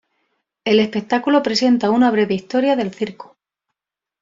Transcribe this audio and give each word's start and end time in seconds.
El 0.65 0.79
espectáculo 0.79 1.43
presenta 1.43 1.91
una 1.91 2.09
breve 2.09 2.33
historia 2.33 2.75
del 2.75 2.91
Circo. 2.91 3.37